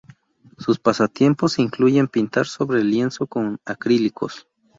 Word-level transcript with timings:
Sus 0.57 0.79
pasatiempos 0.79 1.59
incluyen 1.59 2.07
pintar 2.07 2.47
sobre 2.47 2.83
lienzo 2.83 3.27
con 3.27 3.59
acrílicos. 3.65 4.47